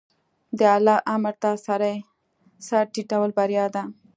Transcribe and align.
د 0.59 0.59
الله 0.75 0.97
امر 1.13 1.33
ته 1.41 1.51
سر 2.67 2.81
ټیټول 2.93 3.29
بریا 3.37 3.65
ده. 3.75 3.83